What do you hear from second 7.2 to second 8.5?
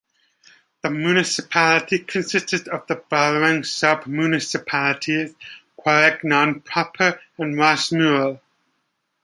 and Wasmuel.